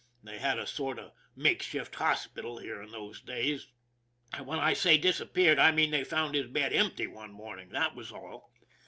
[0.23, 3.67] They had a sort of makeshift hospital here in those days,
[4.33, 7.93] and when I say" disappeared" I mean they found his bed empty one morning, that
[7.93, 8.51] was all.